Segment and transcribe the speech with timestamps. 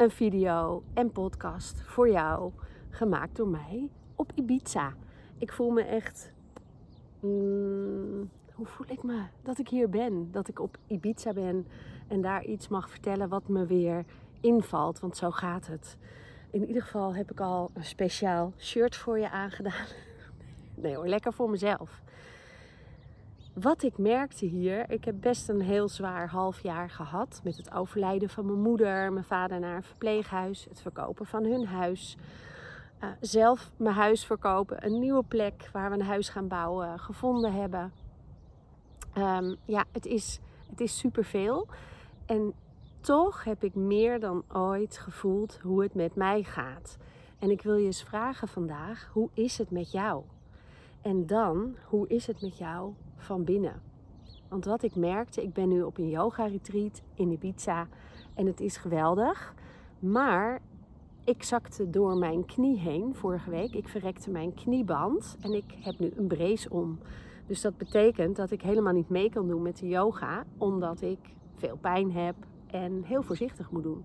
[0.00, 2.52] een video en podcast voor jou
[2.90, 4.94] gemaakt door mij op Ibiza.
[5.38, 6.32] Ik voel me echt.
[7.20, 9.22] Mm, hoe voel ik me?
[9.42, 10.28] Dat ik hier ben.
[10.32, 11.66] Dat ik op Ibiza ben
[12.08, 14.04] en daar iets mag vertellen wat me weer
[14.40, 15.00] invalt.
[15.00, 15.96] Want zo gaat het.
[16.50, 19.86] In ieder geval heb ik al een speciaal shirt voor je aangedaan.
[20.74, 22.02] Nee hoor, lekker voor mezelf.
[23.60, 27.72] Wat ik merkte hier, ik heb best een heel zwaar half jaar gehad met het
[27.72, 32.16] overlijden van mijn moeder, mijn vader naar een verpleeghuis, het verkopen van hun huis,
[33.04, 37.52] uh, zelf mijn huis verkopen, een nieuwe plek waar we een huis gaan bouwen gevonden
[37.52, 37.92] hebben.
[39.18, 40.40] Um, ja, het is,
[40.70, 41.66] het is superveel.
[42.26, 42.52] En
[43.00, 46.96] toch heb ik meer dan ooit gevoeld hoe het met mij gaat.
[47.38, 50.24] En ik wil je eens vragen vandaag, hoe is het met jou?
[51.00, 53.82] En dan, hoe is het met jou van binnen?
[54.48, 57.88] Want wat ik merkte, ik ben nu op een yoga retreat in Ibiza
[58.34, 59.54] en het is geweldig.
[59.98, 60.60] Maar
[61.24, 63.74] ik zakte door mijn knie heen vorige week.
[63.74, 66.98] Ik verrekte mijn knieband en ik heb nu een brace om.
[67.46, 71.18] Dus dat betekent dat ik helemaal niet mee kan doen met de yoga, omdat ik
[71.54, 72.34] veel pijn heb
[72.66, 74.04] en heel voorzichtig moet doen.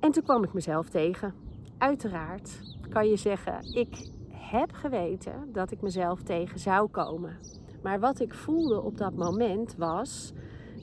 [0.00, 1.34] En toen kwam ik mezelf tegen.
[1.78, 4.10] Uiteraard kan je zeggen, ik
[4.50, 7.36] heb geweten dat ik mezelf tegen zou komen.
[7.82, 10.32] Maar wat ik voelde op dat moment was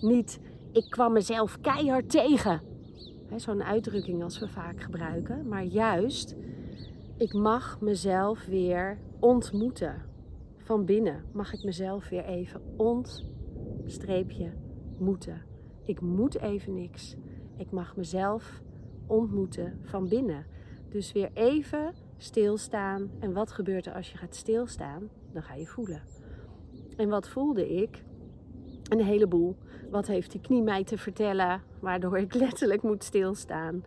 [0.01, 0.39] niet,
[0.71, 2.61] ik kwam mezelf keihard tegen.
[3.35, 5.47] Zo'n uitdrukking als we vaak gebruiken.
[5.47, 6.35] Maar juist,
[7.17, 10.01] ik mag mezelf weer ontmoeten.
[10.57, 14.51] Van binnen mag ik mezelf weer even ontstreepje
[14.99, 15.41] moeten.
[15.85, 17.15] Ik moet even niks.
[17.57, 18.61] Ik mag mezelf
[19.07, 20.45] ontmoeten van binnen.
[20.89, 23.11] Dus weer even stilstaan.
[23.19, 25.09] En wat gebeurt er als je gaat stilstaan?
[25.31, 26.01] Dan ga je voelen.
[26.97, 28.03] En wat voelde ik?
[28.89, 29.55] Een heleboel.
[29.89, 31.61] Wat heeft die knie mij te vertellen?
[31.79, 33.83] Waardoor ik letterlijk moet stilstaan.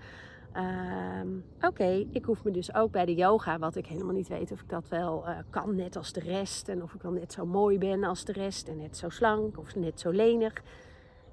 [0.52, 1.28] Ehm,
[1.60, 4.60] oké, ik hoef me dus ook bij de yoga, wat ik helemaal niet weet of
[4.60, 6.68] ik dat wel uh, kan, net als de rest.
[6.68, 8.68] En of ik wel net zo mooi ben als de rest.
[8.68, 10.62] En net zo slank of net zo lenig.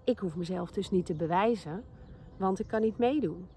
[0.04, 1.84] Ik hoef mezelf dus niet te bewijzen,
[2.38, 3.48] want ik kan niet meedoen.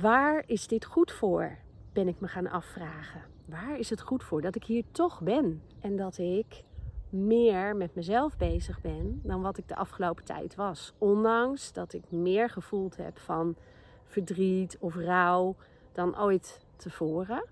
[0.00, 1.58] Waar is dit goed voor?
[1.92, 3.22] Ben ik me gaan afvragen.
[3.44, 6.62] Waar is het goed voor dat ik hier toch ben en dat ik
[7.08, 10.92] meer met mezelf bezig ben dan wat ik de afgelopen tijd was.
[10.98, 13.56] Ondanks dat ik meer gevoeld heb van
[14.04, 15.56] verdriet of rouw
[15.92, 17.44] dan ooit tevoren,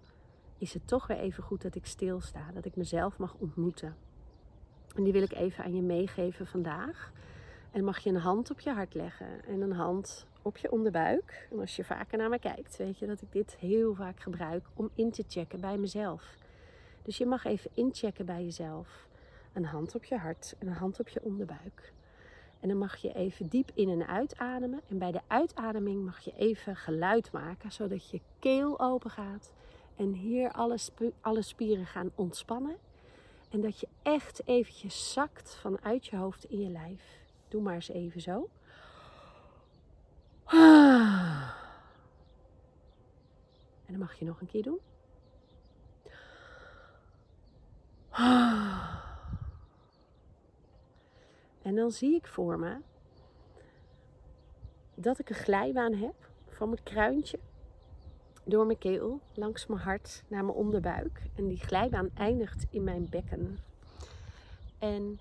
[0.58, 3.96] is het toch weer even goed dat ik stilsta, dat ik mezelf mag ontmoeten.
[4.94, 7.12] En die wil ik even aan je meegeven vandaag.
[7.74, 11.48] En mag je een hand op je hart leggen en een hand op je onderbuik.
[11.50, 14.66] En als je vaker naar me kijkt, weet je dat ik dit heel vaak gebruik
[14.74, 16.36] om in te checken bij mezelf.
[17.02, 19.08] Dus je mag even inchecken bij jezelf.
[19.52, 21.92] Een hand op je hart en een hand op je onderbuik.
[22.60, 24.80] En dan mag je even diep in en uitademen.
[24.88, 29.52] En bij de uitademing mag je even geluid maken, zodat je keel open gaat.
[29.96, 30.78] En hier alle,
[31.20, 32.76] alle spieren gaan ontspannen.
[33.50, 37.23] En dat je echt eventjes zakt vanuit je hoofd in je lijf.
[37.54, 38.48] Doe maar eens even zo.
[43.86, 44.78] En dan mag je nog een keer doen.
[51.62, 52.76] En dan zie ik voor me
[54.94, 57.38] dat ik een glijbaan heb van mijn kruintje
[58.44, 61.22] door mijn keel, langs mijn hart, naar mijn onderbuik.
[61.34, 63.58] En die glijbaan eindigt in mijn bekken.
[64.78, 65.18] En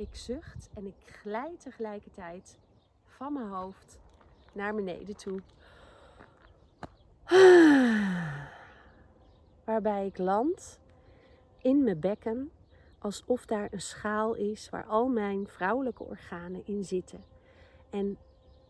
[0.00, 2.58] ik zucht en ik glijd tegelijkertijd
[3.04, 3.98] van mijn hoofd
[4.52, 5.40] naar beneden toe.
[9.64, 10.80] Waarbij ik land
[11.58, 12.50] in mijn bekken
[12.98, 17.24] alsof daar een schaal is waar al mijn vrouwelijke organen in zitten.
[17.90, 18.18] En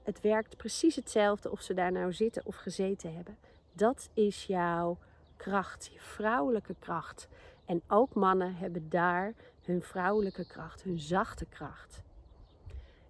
[0.03, 3.39] het werkt precies hetzelfde of ze daar nou zitten of gezeten hebben.
[3.73, 4.99] Dat is jouw
[5.37, 7.29] kracht, je vrouwelijke kracht.
[7.65, 9.35] En ook mannen hebben daar
[9.71, 12.03] hun vrouwelijke kracht, hun zachte kracht.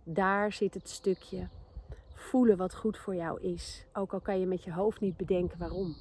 [0.04, 1.48] Daar zit het stukje
[2.14, 3.84] voelen wat goed voor jou is.
[3.92, 5.96] Ook al kan je met je hoofd niet bedenken waarom.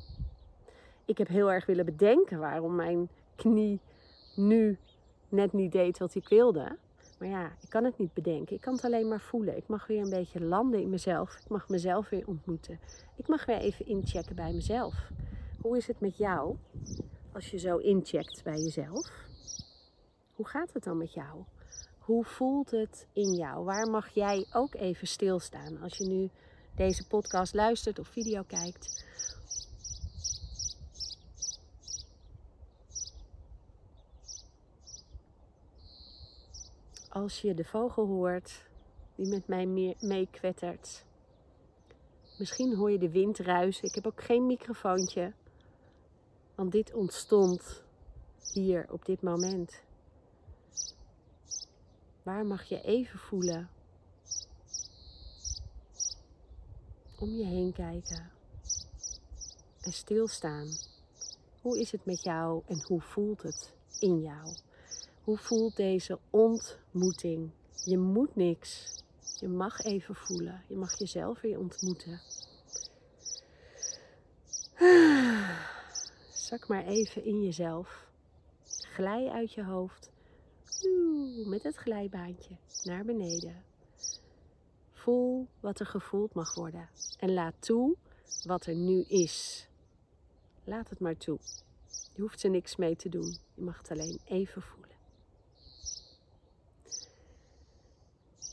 [1.05, 3.79] Ik heb heel erg willen bedenken waarom mijn knie
[4.35, 4.77] nu
[5.29, 6.77] net niet deed wat ik wilde.
[7.19, 8.55] Maar ja, ik kan het niet bedenken.
[8.55, 9.57] Ik kan het alleen maar voelen.
[9.57, 11.35] Ik mag weer een beetje landen in mezelf.
[11.35, 12.79] Ik mag mezelf weer ontmoeten.
[13.15, 14.95] Ik mag weer even inchecken bij mezelf.
[15.61, 16.55] Hoe is het met jou
[17.31, 19.28] als je zo incheckt bij jezelf?
[20.39, 21.43] Hoe gaat het dan met jou?
[21.97, 23.63] Hoe voelt het in jou?
[23.63, 26.29] Waar mag jij ook even stilstaan als je nu
[26.75, 29.05] deze podcast luistert of video kijkt?
[37.09, 38.63] als je de vogel hoort
[39.15, 41.05] die met mij meekwettert.
[42.37, 43.87] Misschien hoor je de wind ruisen.
[43.87, 45.33] Ik heb ook geen microfoontje.
[46.55, 47.83] Want dit ontstond
[48.53, 49.87] hier op dit moment.
[52.29, 53.69] Waar mag je even voelen?
[57.19, 58.31] Om je heen kijken.
[59.81, 60.67] En stilstaan.
[61.61, 64.55] Hoe is het met jou en hoe voelt het in jou?
[65.23, 67.51] Hoe voelt deze ontmoeting?
[67.85, 69.03] Je moet niks.
[69.39, 70.63] Je mag even voelen.
[70.67, 72.21] Je mag jezelf weer ontmoeten.
[76.49, 78.07] Zak maar even in jezelf.
[78.65, 80.11] Glij uit je hoofd.
[81.45, 83.63] Met het glijbaantje naar beneden.
[84.91, 86.89] Voel wat er gevoeld mag worden.
[87.19, 87.95] En laat toe
[88.43, 89.67] wat er nu is.
[90.63, 91.39] Laat het maar toe.
[92.13, 93.37] Je hoeft er niks mee te doen.
[93.53, 94.79] Je mag het alleen even voelen.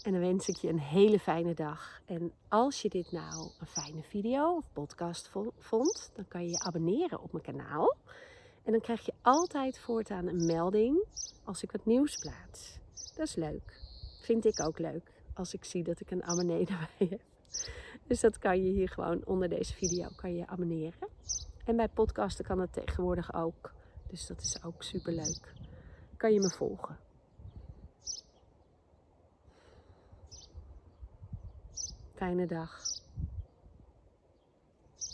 [0.03, 2.01] En dan wens ik je een hele fijne dag.
[2.05, 6.59] En als je dit nou een fijne video of podcast vond, dan kan je je
[6.59, 7.97] abonneren op mijn kanaal.
[8.67, 11.05] En dan krijg je altijd voortaan een melding
[11.45, 12.79] als ik wat nieuws plaats.
[13.17, 13.81] Dat is leuk.
[14.21, 17.21] Vind ik ook leuk als ik zie dat ik een abonnee erbij heb.
[18.07, 21.09] Dus dat kan je hier gewoon onder deze video kan je abonneren.
[21.65, 23.73] En bij podcasten kan het tegenwoordig ook.
[24.09, 25.53] Dus dat is ook super leuk.
[26.17, 26.99] Kan je me volgen.
[32.15, 32.83] Fijne dag.